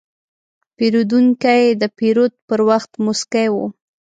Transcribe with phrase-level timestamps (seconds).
[0.75, 3.55] پیرودونکی د پیرود پر وخت موسکی و.